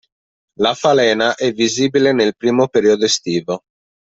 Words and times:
La 0.57 0.73
falena 0.73 1.35
è 1.35 1.53
visibile 1.53 2.11
nel 2.11 2.35
primo 2.35 2.67
periodo 2.69 3.05
estivo. 3.05 3.65